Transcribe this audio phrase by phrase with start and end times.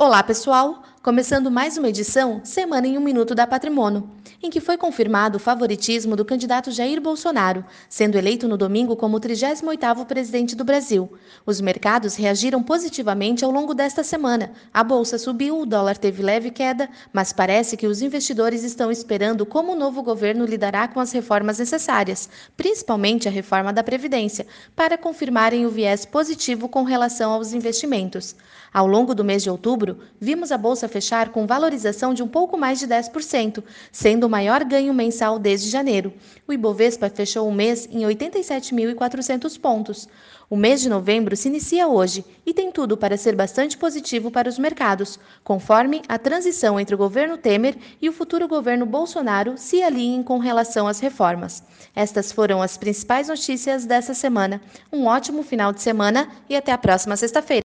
[0.00, 0.80] Olá, pessoal!
[1.00, 4.10] Começando mais uma edição Semana em um Minuto da Patrimônio,
[4.42, 9.16] em que foi confirmado o favoritismo do candidato Jair Bolsonaro, sendo eleito no domingo como
[9.16, 11.08] o 38º presidente do Brasil.
[11.46, 14.50] Os mercados reagiram positivamente ao longo desta semana.
[14.74, 19.46] A bolsa subiu, o dólar teve leve queda, mas parece que os investidores estão esperando
[19.46, 24.98] como o novo governo lidará com as reformas necessárias, principalmente a reforma da Previdência, para
[24.98, 28.34] confirmarem o viés positivo com relação aos investimentos.
[28.72, 32.56] Ao longo do mês de outubro, vimos a bolsa fechar com valorização de um pouco
[32.56, 36.12] mais de 10%, sendo o maior ganho mensal desde janeiro.
[36.46, 40.08] O Ibovespa fechou o mês em 87.400 pontos.
[40.50, 44.48] O mês de novembro se inicia hoje e tem tudo para ser bastante positivo para
[44.48, 49.82] os mercados, conforme a transição entre o governo Temer e o futuro governo Bolsonaro se
[49.82, 51.62] alinhem com relação às reformas.
[51.94, 54.62] Estas foram as principais notícias dessa semana.
[54.90, 57.67] Um ótimo final de semana e até a próxima sexta-feira.